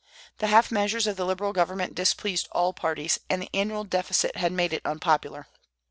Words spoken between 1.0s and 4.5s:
of the Liberal government displeased all parties, and the annual deficit